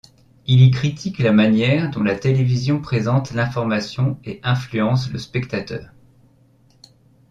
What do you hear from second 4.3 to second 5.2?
influence le